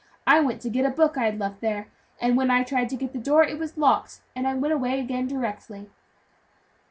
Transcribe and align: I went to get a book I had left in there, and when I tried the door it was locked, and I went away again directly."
I 0.25 0.39
went 0.39 0.61
to 0.63 0.69
get 0.71 0.83
a 0.83 0.89
book 0.89 1.15
I 1.15 1.25
had 1.25 1.37
left 1.37 1.61
in 1.61 1.69
there, 1.69 1.87
and 2.19 2.35
when 2.35 2.49
I 2.49 2.63
tried 2.63 2.89
the 2.89 3.17
door 3.19 3.43
it 3.43 3.59
was 3.59 3.77
locked, 3.77 4.21
and 4.35 4.47
I 4.47 4.55
went 4.55 4.73
away 4.73 4.99
again 4.99 5.27
directly." 5.27 5.91